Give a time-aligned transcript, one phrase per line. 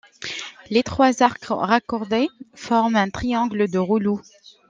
[0.71, 4.19] Les trois arcs raccordés forment un triangle de Reuleaux.